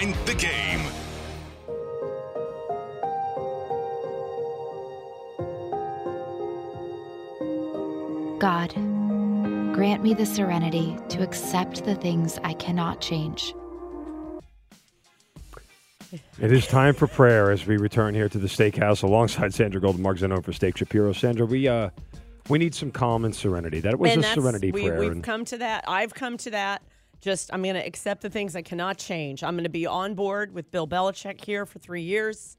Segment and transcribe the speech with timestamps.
[0.00, 0.80] Behind the Game.
[8.38, 8.72] God,
[9.74, 13.54] grant me the serenity to accept the things I cannot change.
[16.40, 20.00] It is time for prayer as we return here to the steakhouse alongside Sandra Golden,
[20.00, 21.12] Mark Zinno for Steak Shapiro.
[21.12, 21.90] Sandra, we uh
[22.48, 23.80] we need some calm and serenity.
[23.80, 24.98] That was and a serenity we, prayer.
[24.98, 25.84] We've and- come to that.
[25.86, 26.82] I've come to that.
[27.20, 29.42] Just I'm going to accept the things I cannot change.
[29.42, 32.56] I'm going to be on board with Bill Belichick here for three years.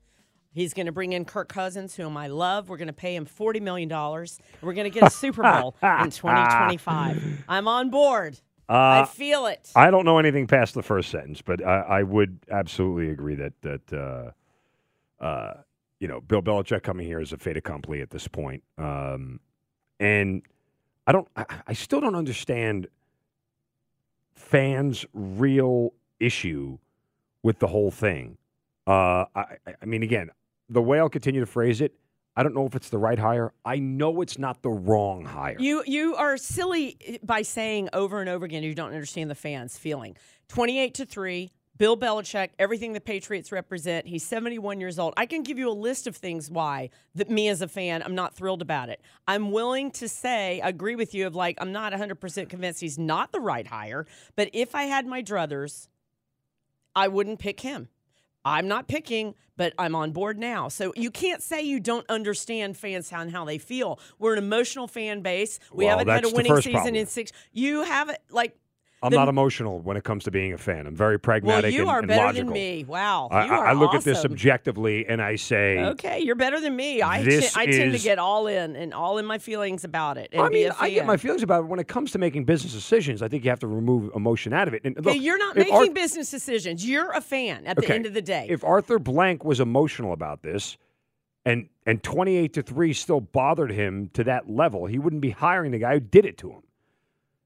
[0.54, 2.70] He's going to bring in Kirk Cousins, whom I love.
[2.70, 4.40] We're going to pay him forty million dollars.
[4.62, 7.46] We're going to get a Super Bowl in 2025.
[7.48, 8.40] I'm on board.
[8.70, 9.72] I feel it.
[9.76, 13.36] Uh, I don't know anything past the first sentence, but I, I would absolutely agree
[13.36, 15.54] that that uh, uh,
[16.00, 19.40] you know Bill Belichick coming here is a fait accompli at this point, um,
[20.00, 20.44] and
[21.08, 21.28] I don't.
[21.36, 22.88] I, I still don't understand
[24.42, 26.78] fans' real issue
[27.44, 28.38] with the whole thing.
[28.88, 29.46] Uh, I,
[29.82, 30.30] I- mean, again,
[30.70, 31.94] the way I'll continue to phrase it,
[32.36, 33.52] I don't know if it's the right hire.
[33.66, 35.58] I know it's not the wrong hire.
[35.60, 39.78] You you are silly by saying over and over again you don't understand the fans'
[39.78, 40.16] feeling.
[40.48, 41.52] Twenty eight to three.
[41.82, 44.06] Bill Belichick, everything the Patriots represent.
[44.06, 45.16] He's 71 years old.
[45.18, 48.14] I can give you a list of things why that me as a fan, I'm
[48.14, 49.02] not thrilled about it.
[49.28, 53.32] I'm willing to say, agree with you of like, I'm not 100% convinced he's not
[53.32, 54.06] the right hire.
[54.36, 55.88] But if I had my druthers,
[56.96, 57.90] I wouldn't pick him.
[58.46, 60.68] I'm not picking, but I'm on board now.
[60.68, 64.00] So you can't say you don't understand fans and how they feel.
[64.20, 65.60] We're an emotional fan base.
[65.74, 66.96] We Well, haven't had a winning season problem.
[66.96, 67.32] in six.
[67.54, 68.56] You haven't like.
[69.04, 70.86] I'm the- not emotional when it comes to being a fan.
[70.86, 71.64] I'm very pragmatic.
[71.66, 72.46] Well, you and, are and better logical.
[72.46, 72.84] than me.
[72.88, 77.02] Wow, I, I- look at this objectively and I say, Okay, you're better than me.
[77.02, 80.18] I This t- I tend to get all in and all in my feelings about
[80.18, 80.30] it.
[80.32, 81.68] And I mean, I get my feelings about it.
[81.68, 84.68] When it comes to making business decisions, I think you have to remove emotion out
[84.68, 84.82] of it.
[84.84, 86.88] And Okay, look, you're not making Ar- business decisions.
[86.88, 88.46] You're a fan at the Okay, end of the day.
[88.50, 90.78] If Arthur Blank was emotional about this,
[91.44, 95.72] and and 28 to three still bothered him to that level, he wouldn't be hiring
[95.72, 96.62] the guy who did it to him.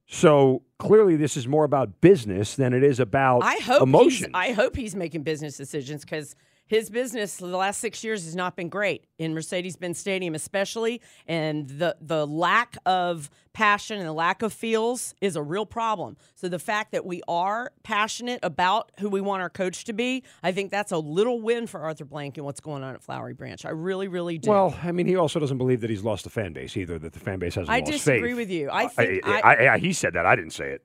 [0.08, 4.32] So clearly, this is more about business than it is about I hope emotion.
[4.34, 6.36] I hope he's making business decisions because
[6.68, 11.68] his business the last six years has not been great in Mercedes-Benz Stadium, especially, and
[11.70, 16.18] the the lack of passion and the lack of feels is a real problem.
[16.36, 20.24] So the fact that we are passionate about who we want our coach to be,
[20.44, 23.34] I think that's a little win for Arthur Blank and what's going on at Flowery
[23.34, 23.64] Branch.
[23.66, 24.50] I really, really do.
[24.50, 27.00] Well, I mean, he also doesn't believe that he's lost the fan base either.
[27.00, 28.38] That the fan base hasn't I disagree faith.
[28.38, 28.70] with you.
[28.70, 30.26] I uh, think I, I- I- he said that.
[30.26, 30.82] I didn't say it.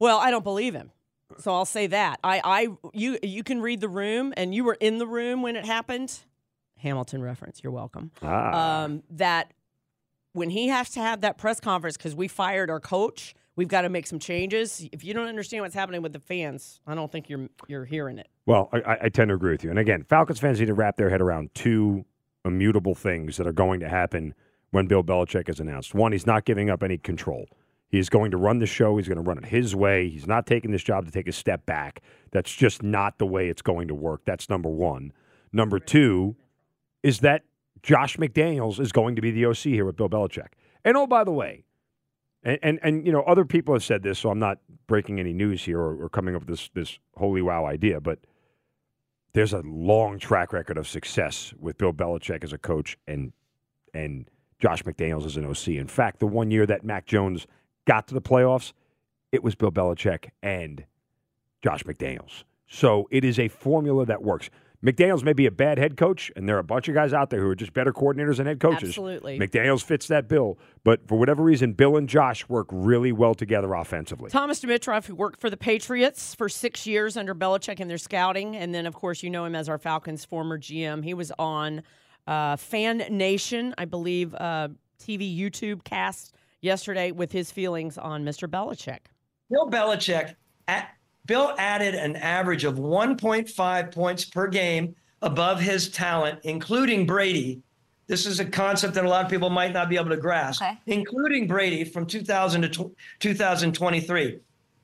[0.00, 0.90] Well, I don't believe him.
[1.38, 2.18] So I'll say that.
[2.24, 5.56] I, I you you can read the room and you were in the room when
[5.56, 6.18] it happened.
[6.78, 8.10] Hamilton reference, you're welcome.
[8.22, 8.84] Ah.
[8.84, 9.52] Um, that
[10.32, 13.82] when he has to have that press conference because we fired our coach, we've got
[13.82, 14.88] to make some changes.
[14.92, 18.18] If you don't understand what's happening with the fans, I don't think you're you're hearing
[18.18, 18.28] it.
[18.46, 19.70] Well, I- I, I tend to agree with you.
[19.70, 22.04] And again, Falcons fans need to wrap their head around two
[22.44, 24.34] immutable things that are going to happen
[24.70, 25.94] when Bill Belichick is announced.
[25.94, 27.46] One, he's not giving up any control.
[27.88, 28.96] He's going to run the show.
[28.96, 30.08] He's going to run it his way.
[30.08, 32.02] He's not taking this job to take a step back.
[32.32, 34.22] That's just not the way it's going to work.
[34.26, 35.12] That's number one.
[35.52, 36.36] Number two
[37.02, 37.44] is that
[37.82, 40.48] Josh McDaniels is going to be the OC here with Bill Belichick.
[40.84, 41.64] And oh, by the way,
[42.42, 45.32] and, and, and you know, other people have said this, so I'm not breaking any
[45.32, 48.18] news here or, or coming up with this, this holy wow idea, but
[49.32, 53.32] there's a long track record of success with Bill Belichick as a coach and
[53.94, 54.28] and
[54.58, 55.68] Josh McDaniels as an OC.
[55.68, 57.46] In fact, the one year that Mac Jones
[57.88, 58.72] got to the playoffs,
[59.32, 60.84] it was Bill Belichick and
[61.62, 62.44] Josh McDaniels.
[62.68, 64.50] So it is a formula that works.
[64.84, 67.30] McDaniels may be a bad head coach, and there are a bunch of guys out
[67.30, 68.90] there who are just better coordinators than head coaches.
[68.90, 69.36] Absolutely.
[69.36, 73.74] McDaniels fits that bill, but for whatever reason, Bill and Josh work really well together
[73.74, 74.30] offensively.
[74.30, 78.54] Thomas Dimitroff, who worked for the Patriots for six years under Belichick in their scouting,
[78.54, 81.02] and then of course you know him as our Falcons former GM.
[81.02, 81.82] He was on
[82.28, 84.68] uh, Fan Nation, I believe, uh,
[85.00, 88.48] TV YouTube cast yesterday with his feelings on Mr.
[88.48, 89.00] Belichick.
[89.50, 90.34] Bill Belichick,
[90.66, 90.90] at,
[91.26, 97.62] Bill added an average of 1.5 points per game above his talent, including Brady.
[98.06, 100.62] This is a concept that a lot of people might not be able to grasp,
[100.62, 100.78] Okay.
[100.86, 104.40] including Brady from 2000 to tw- 2023.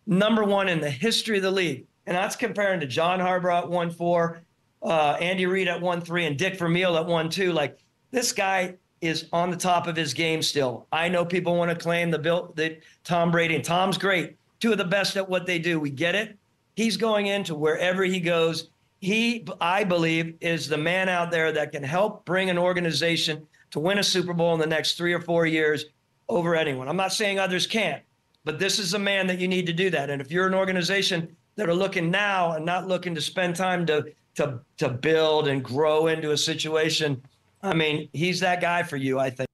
[0.06, 1.86] Number one in the history of the league.
[2.06, 4.42] And that's comparing to John Harbaugh at 1 4,
[4.82, 7.52] uh, Andy Reid at 1 3, and Dick Vermeil at 1 2.
[7.52, 7.78] Like,
[8.10, 8.74] this guy
[9.06, 10.86] is on the top of his game still.
[10.92, 14.72] I know people want to claim the Bill that Tom Brady and Tom's great, two
[14.72, 15.80] of the best at what they do.
[15.80, 16.36] We get it.
[16.76, 18.70] He's going into wherever he goes.
[19.00, 23.80] He, I believe, is the man out there that can help bring an organization to
[23.80, 25.86] win a Super Bowl in the next three or four years
[26.28, 26.88] over anyone.
[26.88, 28.02] I'm not saying others can't,
[28.44, 30.10] but this is a man that you need to do that.
[30.10, 33.86] And if you're an organization that are looking now and not looking to spend time
[33.86, 37.22] to to to build and grow into a situation.
[37.64, 39.48] I mean, he's that guy for you, I think.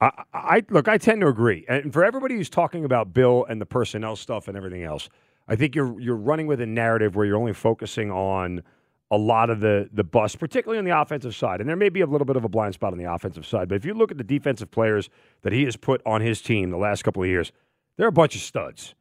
[0.00, 0.88] I, I look.
[0.88, 4.48] I tend to agree, and for everybody who's talking about Bill and the personnel stuff
[4.48, 5.08] and everything else,
[5.46, 8.62] I think you're you're running with a narrative where you're only focusing on
[9.12, 11.60] a lot of the the bust, particularly on the offensive side.
[11.60, 13.68] And there may be a little bit of a blind spot on the offensive side,
[13.68, 15.08] but if you look at the defensive players
[15.42, 17.52] that he has put on his team the last couple of years,
[17.96, 18.96] they're a bunch of studs.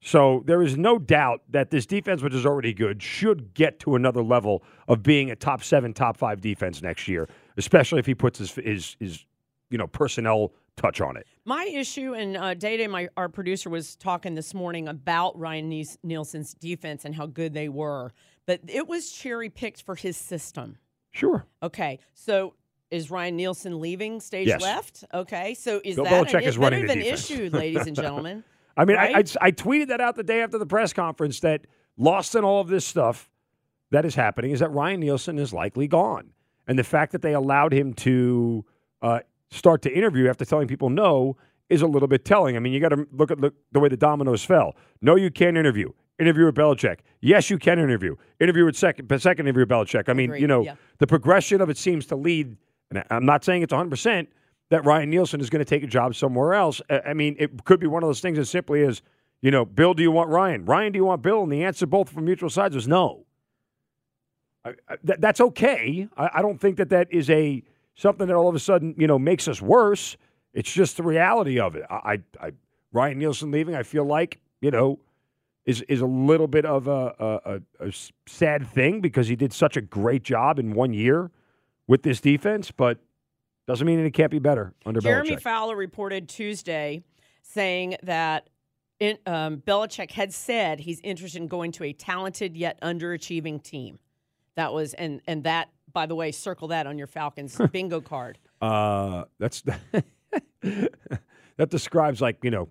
[0.00, 3.96] So there is no doubt that this defense, which is already good, should get to
[3.96, 8.14] another level of being a top seven, top five defense next year, especially if he
[8.14, 9.24] puts his his, his
[9.70, 11.26] you know personnel touch on it.
[11.44, 15.84] My issue, and uh, Day Day, my our producer, was talking this morning about Ryan
[16.02, 18.12] Nielsen's defense and how good they were,
[18.46, 20.78] but it was cherry picked for his system.
[21.10, 21.46] Sure.
[21.62, 22.54] Okay, so
[22.90, 24.60] is Ryan Nielsen leaving stage Yes.
[24.60, 25.04] left?
[25.12, 28.44] Okay, so is Bill that Belichick an, is running that an issue, ladies and gentlemen?
[28.76, 31.66] I mean, I, I, I tweeted that out the day after the press conference that
[31.96, 33.30] lost in all of this stuff
[33.90, 36.32] that is happening is that Ryan Nielsen is likely gone.
[36.66, 38.64] And the fact that they allowed him to
[39.02, 39.20] uh,
[39.50, 41.36] start to interview after telling people no
[41.68, 42.56] is a little bit telling.
[42.56, 44.76] I mean, you got to look at the, the way the dominoes fell.
[45.00, 45.90] No, you can't interview.
[46.18, 47.00] Interview with Belichick.
[47.20, 48.16] Yes, you can interview.
[48.40, 50.08] Interview with second, second interview with Belichick.
[50.08, 50.74] I mean, Agreed, you know, yeah.
[50.98, 52.56] the progression of it seems to lead,
[52.90, 54.28] and I'm not saying it's 100%,
[54.70, 56.80] that Ryan Nielsen is going to take a job somewhere else.
[56.88, 59.02] I I mean, it could be one of those things that simply is,
[59.42, 60.64] you know, Bill, do you want Ryan?
[60.64, 61.42] Ryan, do you want Bill?
[61.42, 63.25] And the answer both from mutual sides was no.
[64.66, 66.08] I, I, that, that's okay.
[66.16, 67.62] I, I don't think that that is a
[67.94, 70.16] something that all of a sudden you know makes us worse.
[70.52, 71.84] It's just the reality of it.
[71.90, 71.94] I,
[72.40, 72.52] I, I
[72.92, 74.98] Ryan Nielsen leaving, I feel like you know
[75.64, 77.92] is is a little bit of a a
[78.26, 81.30] sad thing because he did such a great job in one year
[81.86, 82.98] with this defense, but
[83.66, 85.40] doesn't mean it can't be better under Jeremy Belichick.
[85.40, 87.02] Fowler reported Tuesday
[87.42, 88.48] saying that
[89.00, 93.98] in, um, Belichick had said he's interested in going to a talented yet underachieving team.
[94.56, 98.38] That was and and that by the way, circle that on your Falcons bingo card.
[98.60, 99.62] Uh, that's
[100.60, 102.68] that describes like you know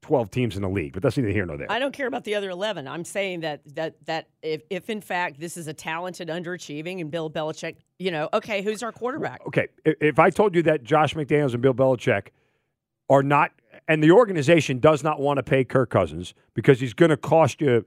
[0.00, 1.70] twelve teams in the league, but that's neither here nor there.
[1.70, 2.88] I don't care about the other eleven.
[2.88, 7.10] I'm saying that that that if, if in fact this is a talented underachieving and
[7.10, 9.46] Bill Belichick, you know, okay, who's our quarterback?
[9.46, 12.28] okay, if I told you that Josh McDaniels and Bill Belichick
[13.10, 13.52] are not,
[13.86, 17.60] and the organization does not want to pay Kirk Cousins because he's going to cost
[17.60, 17.84] you,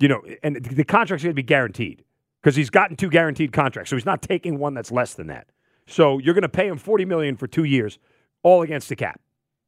[0.00, 2.02] you know, and the contract's going to be guaranteed
[2.46, 5.48] because he's gotten two guaranteed contracts, so he's not taking one that's less than that.
[5.88, 7.98] So you're going to pay him forty million for two years,
[8.44, 9.20] all against the cap.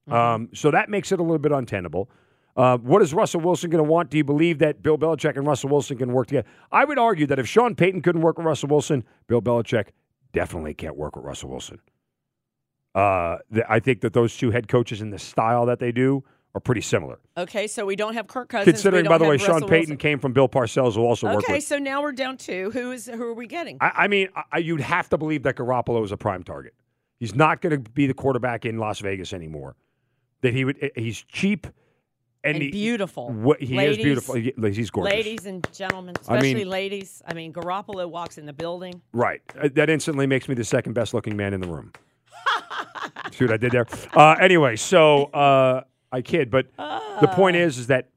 [0.06, 2.08] Um, so that makes it a little bit untenable.
[2.56, 4.10] Uh, what is Russell Wilson going to want?
[4.10, 6.46] Do you believe that Bill Belichick and Russell Wilson can work together?
[6.70, 9.88] I would argue that if Sean Payton couldn't work with Russell Wilson, Bill Belichick
[10.32, 11.80] definitely can't work with Russell Wilson.
[12.94, 16.22] Uh, th- I think that those two head coaches and the style that they do
[16.54, 17.18] are pretty similar.
[17.36, 18.72] Okay, so we don't have Kirk Cousins.
[18.72, 19.96] Considering, by the way, Sean Payton Wilson.
[19.98, 22.70] came from Bill Parcells, who also worked Okay, so now we're down two.
[22.72, 23.78] Who is who are we getting?
[23.80, 26.74] I, I mean, I, you'd have to believe that Garoppolo is a prime target.
[27.20, 29.76] He's not going to be the quarterback in Las Vegas anymore.
[30.40, 30.90] That he would.
[30.94, 31.66] He's cheap,
[32.44, 33.30] and, and he, beautiful.
[33.30, 34.34] What, he Ladies, is beautiful.
[34.36, 35.12] He- he's gorgeous.
[35.12, 37.22] Ladies and gentlemen, I mean- especially ladies.
[37.26, 39.02] I mean, Garoppolo walks in the building.
[39.12, 39.42] Right.
[39.60, 41.92] Uh, That instantly makes me the second best looking man in the room.
[43.32, 43.86] See what I did there?
[44.14, 47.60] Uh, anyway, so uh, I kid, but the point Ah.
[47.60, 48.08] is, is that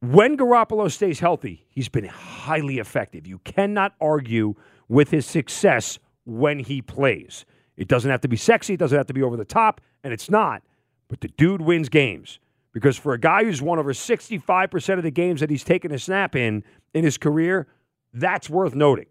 [0.00, 3.26] when Garoppolo stays healthy, he's been highly effective.
[3.26, 4.54] You cannot argue
[4.88, 7.44] with his success when he plays.
[7.76, 10.12] It doesn't have to be sexy, it doesn't have to be over the top, and
[10.12, 10.62] it's not.
[11.08, 12.38] But the dude wins games
[12.72, 15.98] because for a guy who's won over 65% of the games that he's taken a
[15.98, 16.62] snap in
[16.94, 17.66] in his career,
[18.12, 19.06] that's worth noting.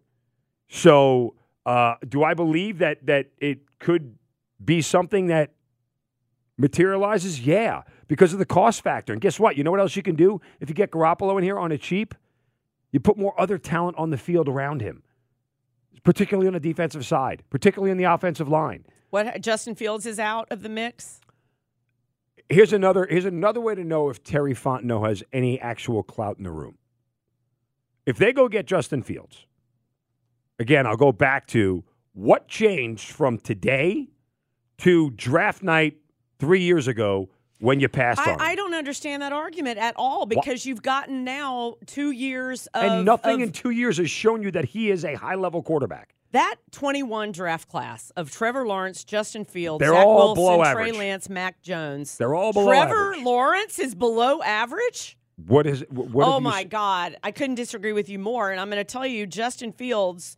[0.69, 4.15] So, uh, do I believe that that it could
[4.63, 5.51] be something that
[6.59, 7.39] materializes?
[7.39, 9.13] Yeah, because of the cost factor.
[9.13, 9.57] And guess what?
[9.57, 11.77] You know what else you can do if you get Garoppolo in here on a
[11.77, 12.13] cheap?
[12.91, 15.03] You put more other talent on the field around him,
[16.03, 18.85] particularly on the defensive side, particularly in the offensive line.
[19.09, 21.21] What Justin Fields is out of the mix.
[22.49, 26.43] Here's another here's another way to know if Terry Fontenot has any actual clout in
[26.43, 26.77] the room.
[28.05, 29.45] If they go get Justin Fields,
[30.57, 34.09] again, I'll go back to what changed from today
[34.79, 35.97] to draft night
[36.39, 37.29] three years ago
[37.59, 38.39] when you passed on.
[38.41, 42.83] I, I don't understand that argument at all because you've gotten now two years of
[42.83, 45.61] and nothing of in two years has shown you that he is a high level
[45.61, 46.15] quarterback.
[46.31, 50.83] that 21 draft class of Trevor Lawrence, Justin Fields, They're Zach all Wilson, below Trey
[50.83, 50.95] average.
[50.97, 52.17] Lance, Mac Jones.
[52.17, 53.23] They're all below Trevor average.
[53.25, 55.17] Lawrence is below average.
[55.47, 55.85] What is?
[55.89, 58.51] What oh my s- God, I couldn't disagree with you more.
[58.51, 60.37] And I'm going to tell you, Justin Fields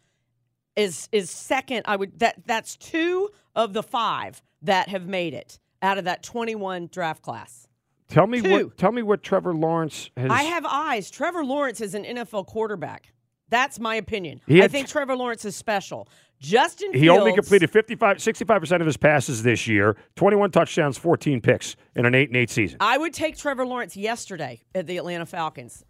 [0.75, 1.84] is is second.
[1.86, 6.24] I would that that's two of the five that have made it out of that
[6.24, 7.68] 21 draft class.
[8.08, 8.52] Tell me Two.
[8.52, 8.78] what.
[8.78, 10.30] Tell me what Trevor Lawrence has.
[10.30, 11.10] I have eyes.
[11.10, 13.14] Trevor Lawrence is an NFL quarterback.
[13.50, 14.42] That's my opinion.
[14.50, 16.08] I think Trevor Lawrence is special.
[16.40, 21.76] Justin He only completed 55, 65% of his passes this year, 21 touchdowns, 14 picks
[21.96, 22.78] in an 8 and 8 season.
[22.80, 25.86] I would take Trevor Lawrence yesterday at the Atlanta Falcons.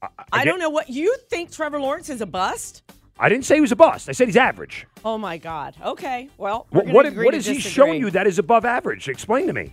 [0.00, 0.08] I,
[0.38, 2.82] get- don't know what you think Trevor Lawrence is a bust.
[3.20, 4.08] I didn't say he was a bust.
[4.08, 4.86] I said he's average.
[5.04, 5.76] Oh my God.
[5.84, 6.28] Okay.
[6.38, 9.08] Well, What, what, what is he showing you that is above average?
[9.08, 9.72] Explain to me.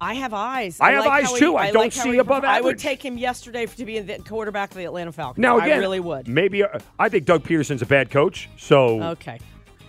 [0.00, 0.78] I have eyes.
[0.80, 1.56] I have like eyes how he- too.
[1.56, 4.70] I don't like see above perf- I would take him yesterday to be the quarterback
[4.72, 5.40] of the Atlanta Falcons.
[5.40, 6.28] Now again, I really would.
[6.28, 8.50] Maybe uh, I think Doug Pederson's a bad coach.
[8.58, 9.38] So Okay.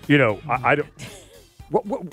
[0.08, 0.90] you know, I, I don't.
[1.70, 2.04] What, what?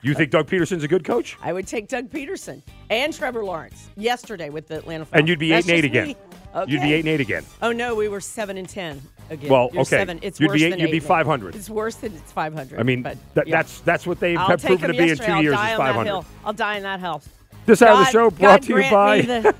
[0.00, 1.36] You think Doug Pederson's a good coach?
[1.42, 5.18] I would take Doug Pederson and Trevor Lawrence yesterday with the Atlanta Falcons.
[5.20, 6.06] And you'd be eight That's and eight again.
[6.08, 6.16] me.
[6.54, 6.70] Okay.
[6.72, 7.44] You'd be eight and eight again.
[7.62, 9.50] Oh no, we were seven and ten again.
[9.50, 9.90] Well, You're okay.
[9.98, 10.20] Seven.
[10.22, 11.54] It's You'd be eight- than you'd be eight and 500.
[11.56, 12.78] It's worse than it's five hundred.
[12.78, 13.56] I mean, but, that, yeah.
[13.56, 15.26] that's that's what they I'll have proven to be in yesterday.
[15.26, 16.06] two I'll years die is on that 500.
[16.10, 16.26] hill.
[16.44, 17.28] I'll die in that house.
[17.66, 18.90] This hour of the God- show God brought to you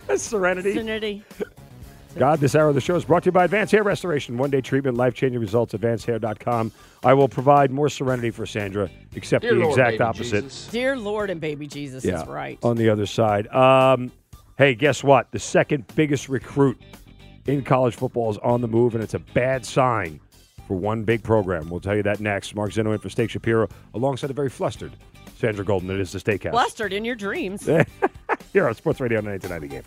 [0.09, 0.75] by Serenity.
[0.75, 1.25] Serenity.
[2.17, 4.39] God, this hour of the show is brought to you by Advanced Hair Restoration.
[4.39, 6.71] One day treatment, life changing results, advancedhair.com.
[7.03, 10.45] I will provide more serenity for Sandra, except Dear the Lord, exact opposite.
[10.45, 10.69] Jesus.
[10.69, 12.57] Dear Lord and baby Jesus is right.
[12.63, 13.49] On the other side.
[13.49, 14.13] Um,
[14.59, 15.31] hey, guess what?
[15.33, 16.81] The second biggest recruit
[17.47, 20.21] in college football is on the move, and it's a bad sign
[20.67, 21.69] for one big program.
[21.69, 22.55] We'll tell you that next.
[22.55, 24.93] Mark Zinno in for Steak Shapiro, alongside a very flustered
[25.37, 25.91] Sandra Golden.
[25.91, 26.53] It is the Steakhouse.
[26.53, 27.67] Flustered in your dreams.
[28.53, 29.83] Here on Sports Radio 99 The Game.